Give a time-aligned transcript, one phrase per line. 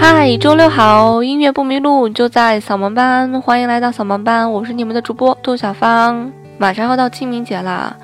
[0.00, 6.30] 嗨，周六好，音乐不迷路就在扫盲班，欢迎来到扫盲班，我是你们的主播杜小芳。
[6.56, 7.96] 马上要到清明节啦，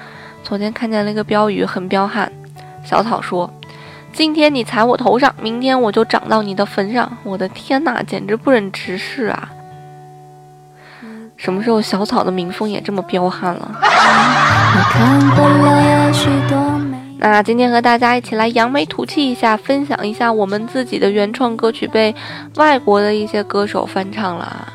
[0.42, 2.32] 昨天看见了一个标语，很彪悍。
[2.84, 3.48] 小草说
[4.12, 9.48] ：“今天你踩我头上，明天我就长到你的坟上。”我的天哪，简直不忍直视啊！
[11.38, 13.70] 什么时候小草的民风也这么彪悍了？
[17.26, 22.14] 那今天和大家一起来扬眉吐气一下，分享一下我们自己的原创歌曲被
[22.56, 24.68] 外国的一些歌手翻唱了。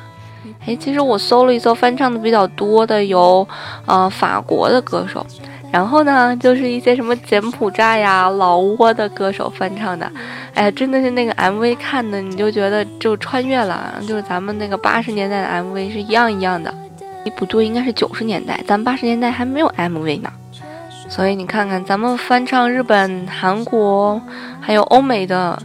[0.66, 3.48] 哎，其实我搜了一搜，翻唱的比较多的有，
[3.86, 5.24] 呃，法国的歌手，
[5.72, 10.12] 然后呢，就是一些什么柬埔寨呀、老挝的歌手翻唱的。
[10.56, 16.74] 哎，真的是那个 MV 看的，你就觉得就穿越了，就是咱们那个八十年代的 MV 是一样一样的。
[17.26, 20.32] 哎，不对，应该是九十年代，咱八十年代还没有 MV 呢。
[21.10, 24.22] 所以你看看，咱们翻唱日本、韩国，
[24.62, 25.62] 还有欧美的，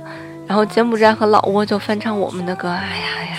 [0.49, 2.69] 然后柬埔寨和老挝就翻唱我们的歌。
[2.69, 3.39] 哎呀呀。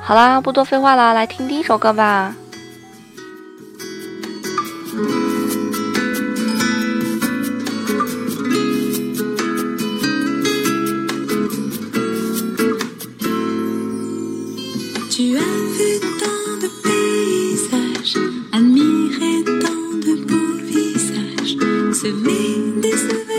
[0.00, 2.34] 好啦，不多废话啦，来听第一首歌吧。
[15.10, 16.07] 只愿此地。
[22.02, 22.80] to me.
[22.80, 23.37] This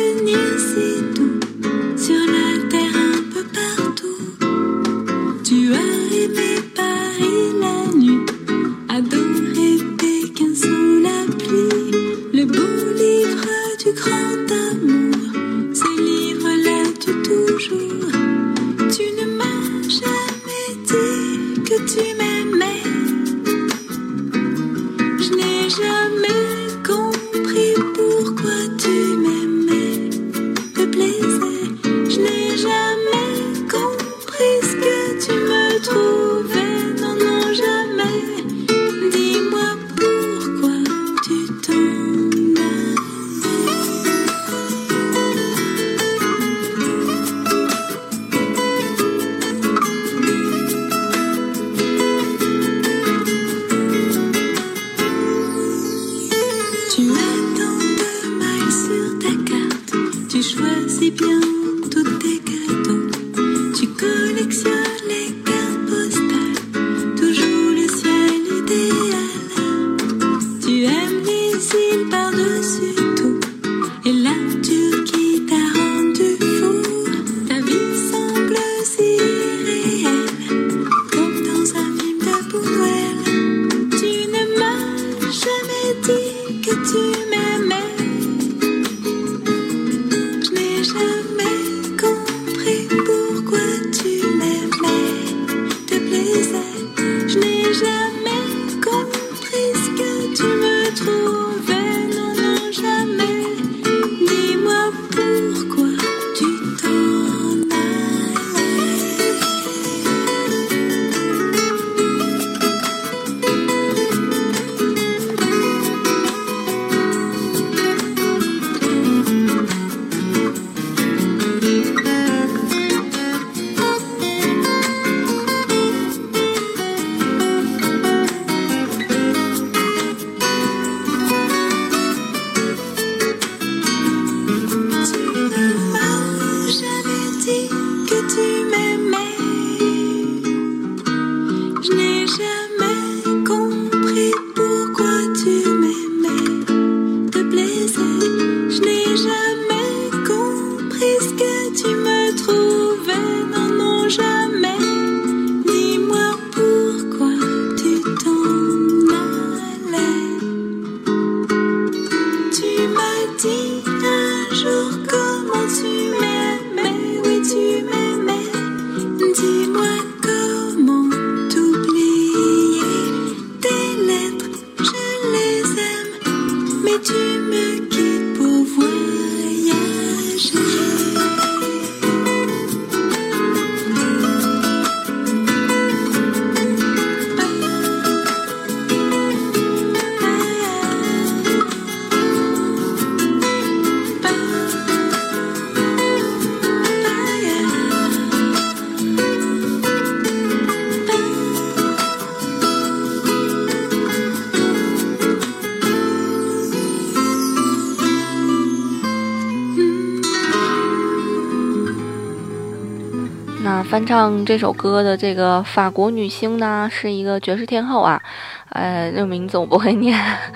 [213.89, 218.21] 翻唱这首歌的这个法国女星呢，是一个爵士天后啊，
[218.69, 220.15] 呃，这个名字我不会念。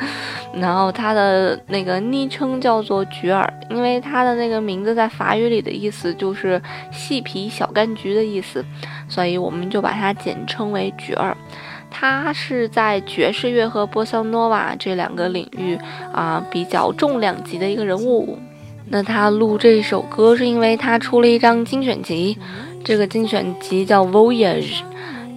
[0.53, 8.63] 然后她的那个昵称叫做菊儿，因为她的那个名字在法语里的意思就是细皮小柑橘的意思，
[9.09, 11.35] 所以我们就把它简称为菊儿。
[11.89, 15.75] 她是在爵士乐和波桑诺瓦这两个领域
[16.13, 18.37] 啊比较重量级的一个人物。
[18.89, 22.37] 那她录这首歌是因为她出了一张精选集，
[22.83, 24.81] 这个精选集叫 Voyage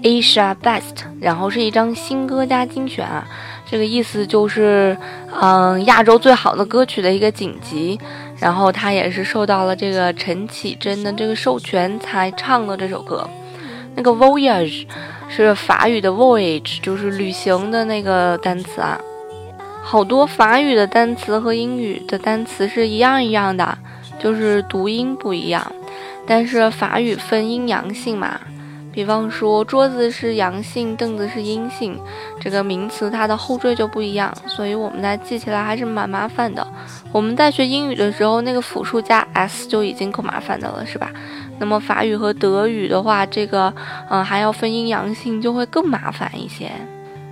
[0.02, 3.26] Asia Best，然后是一张新歌加精选啊。
[3.68, 4.96] 这个意思就是，
[5.40, 7.98] 嗯，亚洲最好的歌曲的一个锦集，
[8.38, 13.28] 然后他也是受到了这个陈绮贞的这个授权才唱的这首歌。
[13.94, 14.86] 那个 voyage
[15.28, 19.00] 是法语的 voyage，就是旅行的那个单词啊。
[19.82, 23.76] 好多法语的单词和英语的单词是一样一样的，
[24.18, 25.64] 就是读音不一样，
[26.26, 28.40] 但是法语分阴阳性嘛。
[28.92, 32.00] 比方说，桌子是阳性，凳子是阴性，
[32.40, 36.66] 这个名词它的后缀就不一样，所以我们在记起来还是蛮麻烦的。
[37.12, 41.10] 我们在学英语的时候，那个复数加 s 就已经够麻烦的了，是吧？
[41.58, 43.70] 那么法语和德语的话，这个
[44.08, 46.70] 嗯还要分阴阳性，就会更麻烦一些。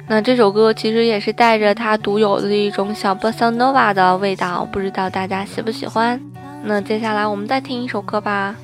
[0.07, 6.21] 那这首歌其实也是带着它独有的一种小 bossa nova 的味道，不知道大家喜不喜欢？
[6.63, 8.55] 那接下来我们再听一首歌吧。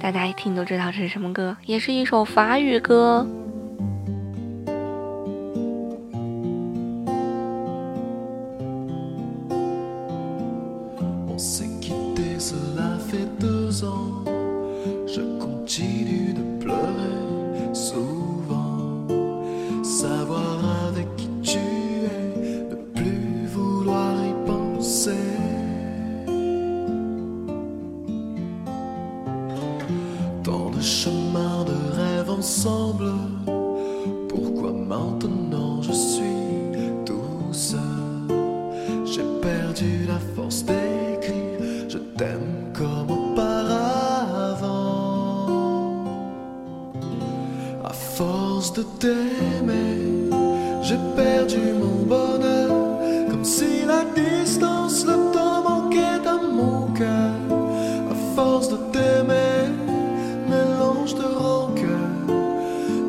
[0.00, 3.26] 大家一听都知道这是什么歌，也是一首法语歌。
[48.30, 50.30] force de t'aimer,
[50.82, 52.70] j'ai perdu mon bonheur,
[53.28, 57.34] comme si la distance, le temps manquait à mon cœur.
[58.12, 59.62] À force de t'aimer,
[60.48, 62.10] mélange de rancœur,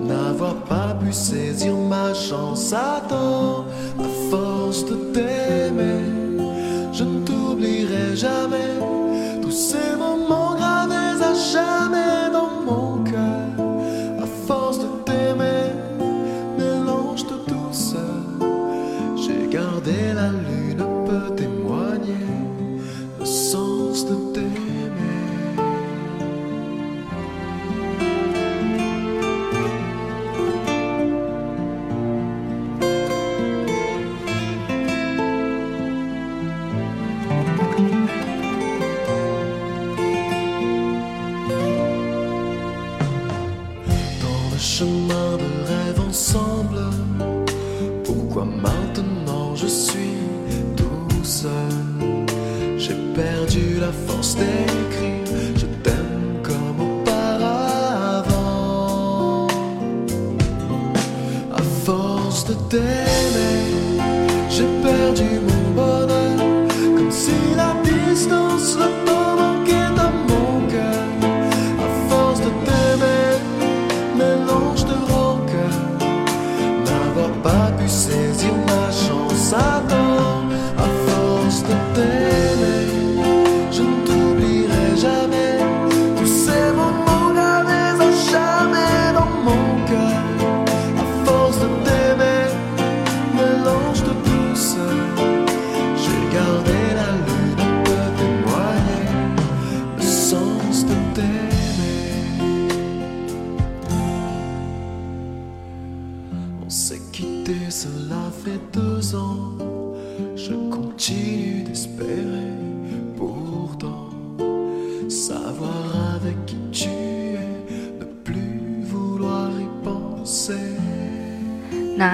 [0.10, 3.66] n'avoir pas pu saisir ma chance à temps,
[4.00, 5.41] à force de t'aimer.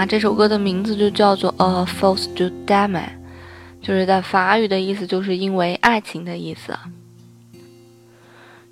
[0.07, 3.03] 这首歌的名字就叫做《A False to d a m e
[3.81, 6.73] 就是在法语的意思，就是因为爱情的意思。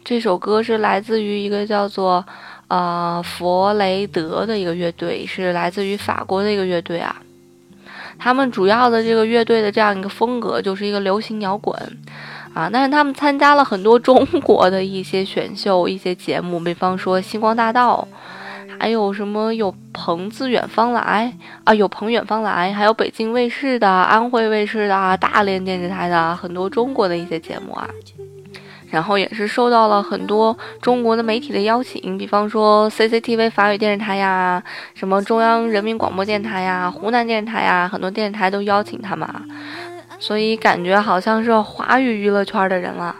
[0.03, 2.25] 这首歌是来自于一个叫做
[2.67, 7.21] 呃弗雷德的一个乐队，是来自于法国的一个乐队啊。
[8.17, 11.75] 他们主要的这个乐队的这样一个风格就是一个流行摇滚，
[12.53, 18.07] 啊，但是他们参加了很多中国的一些选秀、一些节目，比方说《星光大道》，
[18.79, 27.87] 还有什么有朋自远方来啊，有朋远方来，还有北京卫视的、安徽卫视的、大连电视台的很多中国的一些节目啊。
[28.91, 34.63] 然后也是受到了很多中国的媒体的邀请，比方说 CCTV 法语电视台呀，
[34.93, 39.41] 什么中央人民广播电台呀，湖南电视台呀，很多电视台都邀请他们啊，
[40.19, 43.13] 所以感觉好像是华语娱乐圈的人了。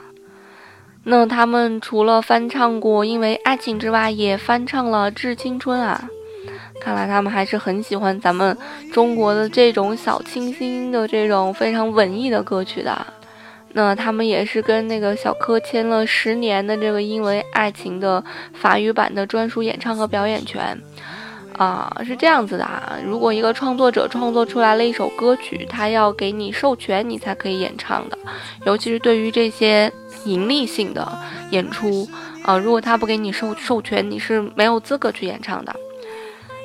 [1.08, 6.10] 那他们除了翻唱过《因为爱情》之外，也翻唱了《致青春》啊，
[6.82, 8.58] 看来他们还是很喜欢咱们
[8.92, 13.06] 中国的这种小清新的这种非常文艺的歌曲的。
[13.74, 20.76] 那他们也是跟那个小柯签了十年的这个因为爱情的法语版的专属演唱和表演权，
[21.58, 22.98] 啊，是这样子的啊。
[23.06, 28.18] 如果一个创作者创作出来了一首歌曲，他要给你授权，你才可以演唱的。
[28.66, 29.92] 尤其是对于这些
[30.26, 31.08] 盈利性的
[31.52, 32.08] 演出，
[32.44, 35.76] 啊，如果他不给你授授权，你是没有资格去演唱的。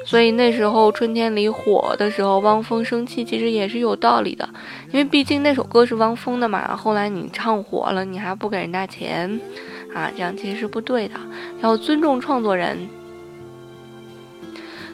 [0.04, 4.48] 所以那时候春天里火的时候，汪峰生气其实也是有道理的，
[4.90, 6.74] 因为毕竟那首歌是汪峰的嘛。
[6.74, 9.40] 后来你唱火了，你还不给人家钱，
[9.94, 11.14] 啊，这样其实是不对的，
[11.62, 12.88] 要尊重创作人。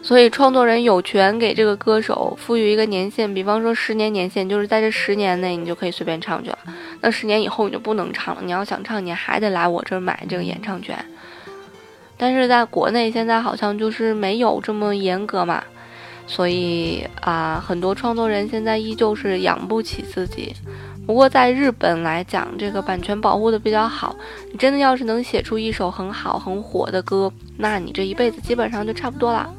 [0.07, 6.59] 所以创作人有权给这个歌手赋予一个年限，比方说十年年限，就是在这十年内你就可以随便唱去了。
[7.01, 10.97] 那十年以后你就不能唱了，你要想唱，你还得来我这儿买这个演唱权。
[12.17, 15.61] 但是在国内现在好像就是没有这么严格嘛，
[16.29, 20.55] 所以啊，很多创作人现在依旧是养不起自己。
[21.05, 24.15] 不过在日本来讲，这个版权保护的比较好。
[24.53, 29.53] 你真的要是能写出一首很好很火的歌，那你这一辈子基本上就差不多了。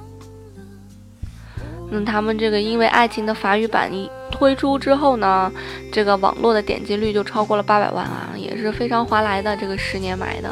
[1.89, 5.51] 那他们这个因为爱情的法语版一推出之后呢，
[5.91, 9.55] 这个网络的点击率就超过了八百万啊，也是非常划来的。
[9.55, 10.49] 这个十年买的。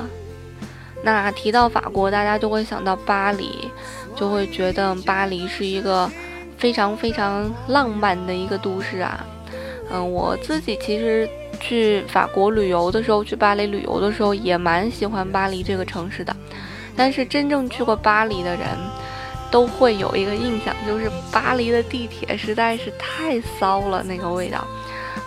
[1.04, 3.70] 那提到法国，大家就会想到巴黎，
[4.16, 6.10] 就会觉得巴黎是一个
[6.58, 9.24] 非常非常浪漫的一个都市啊。
[9.92, 16.36] 嗯，我自己其实去法国旅游的时候，去巴黎旅游的时候，也蛮喜欢巴黎这个城市的。
[16.96, 18.62] 但是真正去过巴黎的人，
[19.56, 24.68] 都会有一个印象，就是巴黎的地铁实在是太骚了，那个味道。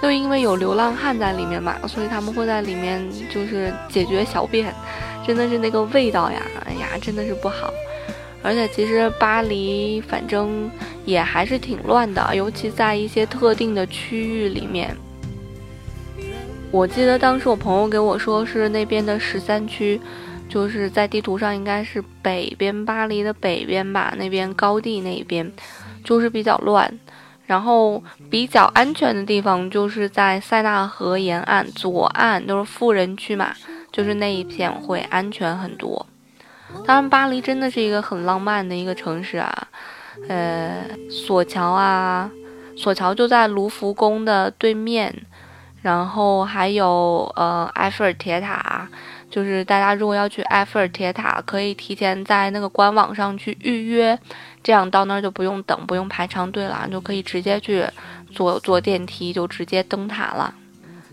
[0.02, 4.70] 就因为有流浪汉在里面嘛，所以他们会在里面就是解决小便。
[5.26, 7.72] 真的是那个味道呀，哎呀，真的是不好。
[8.42, 10.70] 而且其实巴黎反正
[11.06, 14.94] 也还是挺乱的，尤其在一些特定的区域里面。
[16.70, 19.98] 我记得当时我朋友给我说是那边的十三区，
[20.48, 25.52] 就是在地图上应该是北边巴黎的北边吧，那边高地那边
[26.02, 26.98] 就是比较乱。
[27.46, 33.54] 然后比较安全的地方就是在塞纳河沿岸左岸都是富人区嘛。
[33.90, 36.06] 就是那一片会安全很多。
[36.86, 39.68] 当然，巴黎真的是一个很浪漫的一个城市啊。
[40.28, 42.30] 呃，索桥啊，
[42.76, 45.14] 索桥就在卢浮宫的对面。
[45.80, 48.86] 然后还有呃埃菲尔铁塔，
[49.30, 54.18] 就是大家如果要去埃菲尔铁塔，可以提前在那个官网上去预约，
[54.62, 57.84] 这样到那儿就不用等，不用排长队了，就可以直接去
[58.32, 60.54] 坐坐电梯就直接登塔了。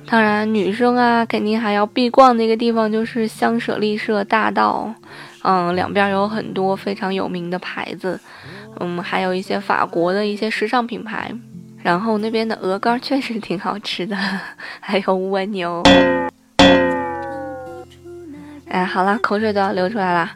[0.08, 4.94] 当然，女生啊，肯定还要必逛的一个地方就是香舍丽舍大道，
[5.44, 8.20] 嗯，两边有很多非常有名的牌子，
[8.80, 11.32] 嗯，还有一些法国的一些时尚品牌，
[11.82, 14.16] 然后那边的鹅肝确实挺好吃的，
[14.80, 15.82] 还有蜗牛。
[18.76, 20.30] 哎，好了，口水都要流出来了。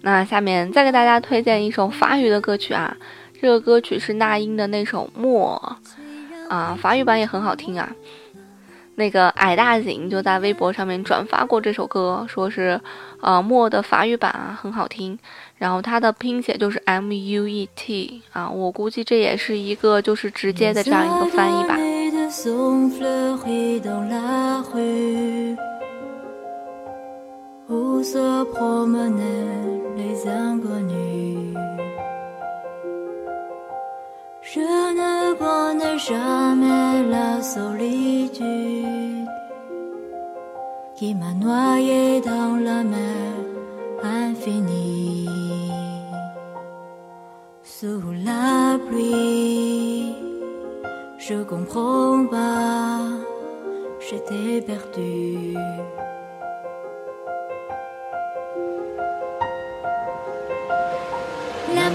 [0.00, 2.96] 那下面再给大家推荐一首法语的歌曲啊，
[3.38, 5.76] 这个歌曲是那英的那首《默》，
[6.48, 7.92] 啊，法语版也很好听啊。
[8.94, 12.80] 那个矮大紧就在微博上面转发过这首歌，说是，
[13.20, 15.18] 呃，默的法语版啊很好听，
[15.58, 21.76] 然后它的拼写就是 M U E T 啊，我估计这也是一个就是直接的这样一个翻译吧。
[34.54, 39.26] Je ne connais jamais la solitude
[40.94, 43.32] qui m'a noyé dans la mer
[44.02, 45.26] infinie.
[47.62, 50.14] Sous la pluie,
[51.18, 52.98] je comprends pas,
[53.98, 55.56] j'étais perdu.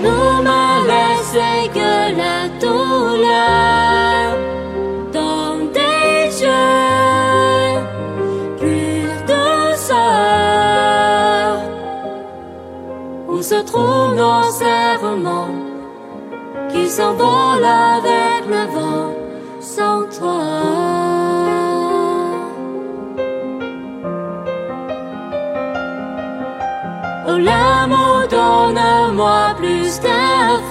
[0.04, 1.40] nous malaises
[1.74, 4.38] que la douleur
[5.14, 7.80] dans des jeux
[8.60, 11.62] plus de sort
[13.28, 15.56] où se trouvent nos serments
[16.72, 19.14] qui s'envolent avec le vent
[19.60, 20.89] sans toi.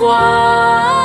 [0.08, 0.97] 花。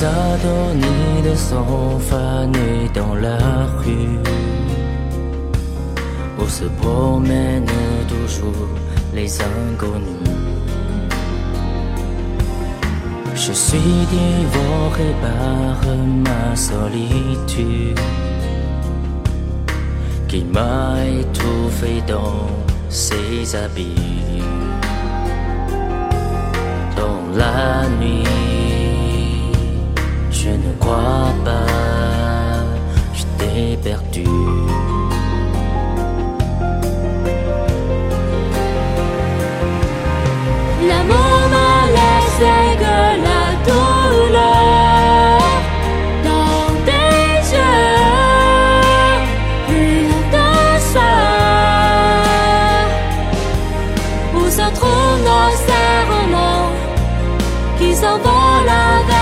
[0.00, 3.38] Les adonnés sont fanés dans la
[3.78, 4.20] rue
[6.38, 7.66] Où se promènent
[8.06, 8.68] toujours
[9.12, 10.30] les inconnus
[13.34, 17.98] Je suis dévoré par ma solitude
[20.28, 22.46] Qui m'a étouffé dans
[22.88, 24.44] ses habits
[26.96, 28.57] Dans la nuit
[30.48, 32.64] je ne crois pas,
[33.18, 34.24] je t'ai perdu.
[40.88, 45.40] L'amour m'a laissé que la douleur
[46.28, 48.06] dans tes yeux,
[49.82, 50.50] une de
[50.92, 52.22] soeur.
[54.36, 56.70] Où se trouvent nos serrements
[57.78, 59.17] qui s'envolent avec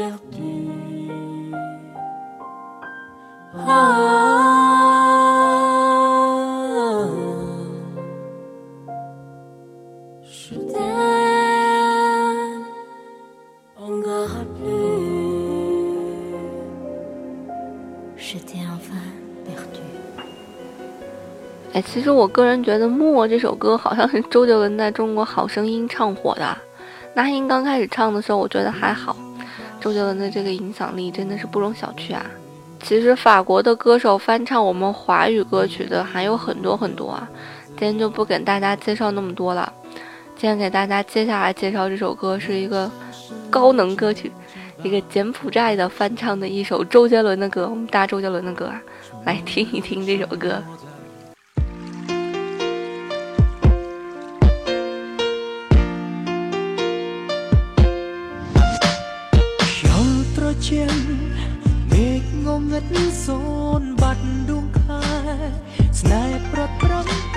[0.00, 0.72] perdu.
[3.54, 4.16] Ah,
[10.22, 11.04] je t'aime
[13.76, 14.70] encore plus.
[18.16, 19.04] Je t'ai enfin
[19.44, 19.82] perdu.
[21.74, 26.56] 哎，其实我个人觉得《默》这首歌好像是周杰伦在中国好声音唱火的。
[27.12, 29.14] 那英刚开始唱的时候，我觉得还好。
[29.80, 32.24] 周杰伦的这个影响力真的是不容小觑啊！
[32.82, 37.28] 其实法国的歌手翻唱我们华语歌曲的还有很多很多啊，
[37.68, 39.72] 今天就不给大家介绍那么多了。
[40.36, 42.90] 今天给大家接下来介绍这首歌是一个
[43.50, 44.30] 高能歌曲，
[44.82, 48.80] 一个柬埔寨的翻唱的一首周杰伦的歌，我们大周杰伦的歌啊，
[49.24, 50.62] 来听一听这首歌。
[60.70, 61.04] ជាក់
[61.90, 62.84] មេឃងងឹត
[63.24, 63.40] សូ
[63.80, 65.02] នបាត់ដួងខែ
[65.98, 67.29] ស្នេហ៍ប្រត់ប្រំ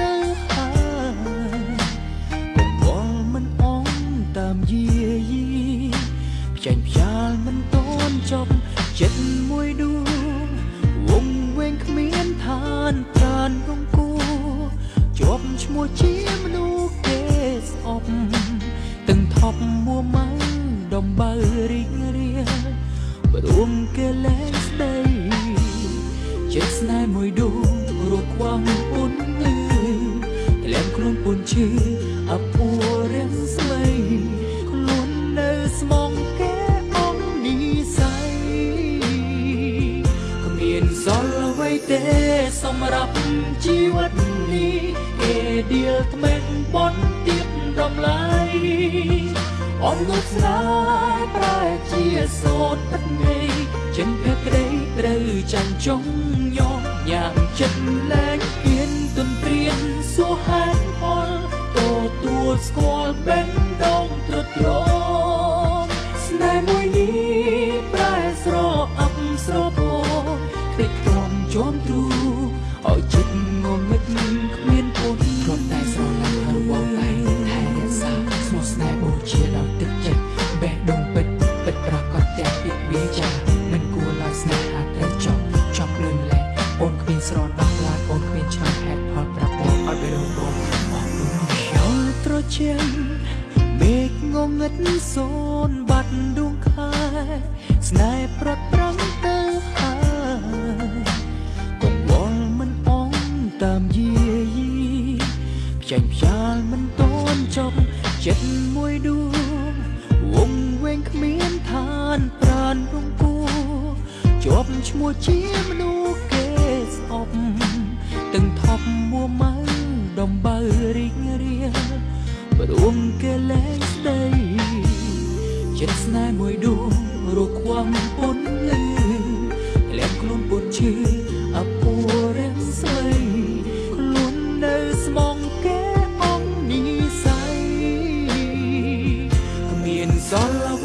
[31.54, 31.70] ពួនឈឺ
[32.32, 32.68] អពូ
[33.12, 33.86] រៀងស្មី
[34.70, 36.56] ខ្លួននៅស្មងគេ
[36.96, 37.58] អងនិ
[37.98, 38.32] ស័យ
[40.44, 42.04] គ្មានសល់អ្វីទេ
[42.62, 43.16] សម្រាប់
[43.64, 44.14] ជីវិត
[44.52, 44.82] នេះ
[45.22, 45.38] គេ
[45.72, 46.96] ដៀលថ្មែនបន
[47.28, 47.48] ទៀត
[47.80, 48.50] រំលាយ
[49.84, 51.60] អមនោះស្នេហ៍ប្រែ
[51.92, 52.04] ជា
[52.42, 53.40] សូនទឹកនៃ
[53.96, 54.66] ចិនភក្តី
[55.00, 56.04] ត្រូវចាញ់ចុង
[56.58, 58.43] ញោមញ៉ាំចិត្តលែង
[62.54, 63.50] ទទួលស្គាល់បេះ
[63.84, 64.82] ដូងទ្រុឌទ្រោ
[65.84, 65.88] ម
[66.26, 68.56] ស្នេហ៍មួយនេះប្រែស្រ
[69.00, 69.92] អប់ស្រពោ
[70.78, 72.04] តិចក្រំជាប់ទ្រូ
[72.88, 77.10] ឲ្យចិត្តងងឹតគ្មានពុនគ្រាន់តែស្រឡាញ់ហើយបងតែ
[77.50, 78.12] ថែរក្សា
[78.46, 80.22] ស្មោះស្នេហ៍បូជាដល់ទឹកចិត្ត
[80.62, 81.28] បេះដូងពិត
[81.66, 83.28] ពិតប្រកបទាំងពាក្យវាចា
[83.72, 85.44] មិនគួរឡើយស្នេហាត្រូវចប់
[85.78, 86.46] ចប់លឿនលែង
[86.82, 87.63] អូនគ្មានស្រណោះ
[92.58, 92.78] chiêng
[93.80, 94.72] mệt ngô ngất
[95.16, 95.73] rồi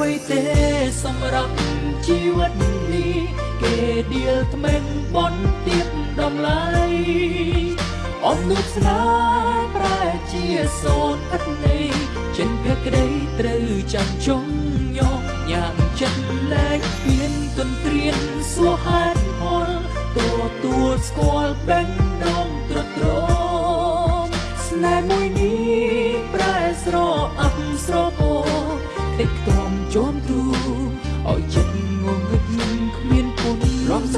[0.08, 0.44] ល់អ្វីទេ
[1.02, 1.54] សម្រាប់
[2.06, 2.52] ជីវិត
[2.92, 3.20] នេះ
[3.60, 3.74] គេ
[4.12, 5.34] ដៀលថ្មែងបន
[5.66, 5.88] ទៀត
[6.20, 6.64] ដំឡៃ
[8.26, 10.44] អមនោះស្នេហ៍ប្រែជា
[10.82, 11.78] សូនឥតនៃ
[12.36, 13.06] ចិនភក្តី
[13.40, 14.44] ត្រូវចាំចុង
[14.96, 18.16] ញោមញ៉ាំចិត្តលែងហ៊ានទន្ទ្រាន
[18.52, 19.70] សួរហេតុផល
[20.16, 20.18] ទ
[20.62, 21.88] ទួលស្គាល់បេះ
[22.22, 23.20] ដូងទ្រុឌទ្រោ
[24.24, 24.26] ម
[24.68, 26.96] ស្នេហ៍មួយនេះប្រែស្រ
[27.40, 27.57] អប់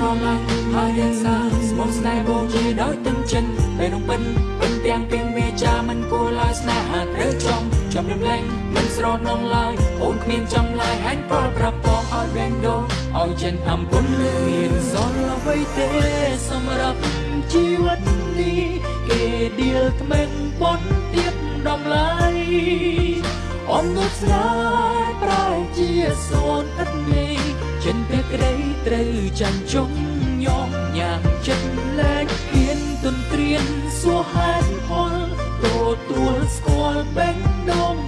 [0.01, 1.37] ស្រឡាញ់ហើយរក្សា
[1.69, 4.23] ស្មោះស្នេហ៍បងជាដោយទឹកចិត្តពេលនោះបិន
[4.61, 7.63] បិនទាំងពីងវាចាមិនគួរឡើយស្នេហាត្រូវចំ
[7.95, 8.43] ចំរំលែង
[8.75, 12.83] មិនស្រណងឡើយអូនគ្មានចំឡាយហែងប្រប្រាប់បងឲ្យបែងដូង
[13.19, 15.89] ឲ្យចិនអំពុនលឺមានសល់អ្វីទេ
[16.49, 17.01] សម្រាប់
[17.53, 18.01] ជីវិត
[18.39, 18.61] នេះ
[19.09, 19.23] គេ
[19.59, 20.81] ដៀលថ្មែនបន
[21.13, 21.35] ទៀត
[21.69, 22.13] ដំឡៃ
[23.73, 25.91] អមនោះស្នេហ៍ប្រែជា
[26.29, 27.50] សូនឥតនៃ
[27.85, 28.53] ចិនពេលក្តី
[28.87, 29.91] ត្រូវចាញ់ចុង
[30.45, 33.65] ញោមញ៉ាំចិត្តលែងហ៊ានទន្ទ្រាន
[34.01, 35.15] សួរហេតុផល
[35.65, 35.67] ទ
[36.11, 37.37] ទួលស្គាល់បេះ
[37.71, 38.00] ដូង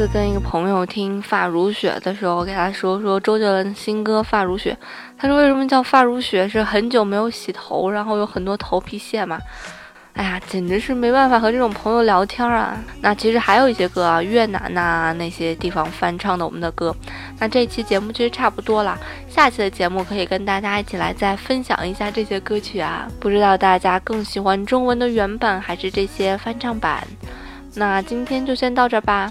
[0.00, 4.72] 次跟一个朋友听《发如雪》的时候，我给他说说周杰伦新歌《发如雪》，
[5.18, 6.48] 他说为什么叫发如雪？
[6.48, 9.38] 是很久没有洗头，然后有很多头皮屑嘛。
[10.14, 12.78] 哎呀，简直是没办法和这种朋友聊天啊！
[13.02, 16.96] 那其实还有一些歌啊，越南呐、那些地方翻唱的我们的歌。
[17.38, 23.06] 那这期节目其实差不多了，下期的节目可以跟大家一起来再分享一下这些歌曲啊。
[23.20, 27.06] 不知道大家更喜欢中文的原版还是这些翻唱版？
[27.74, 29.30] 那今天就先到这儿吧。